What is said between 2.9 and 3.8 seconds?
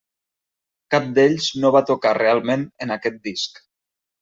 aquest disc.